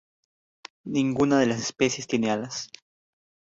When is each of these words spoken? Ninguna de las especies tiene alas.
Ninguna 0.85 1.37
de 1.37 1.45
las 1.45 1.59
especies 1.61 2.07
tiene 2.07 2.31
alas. 2.31 2.71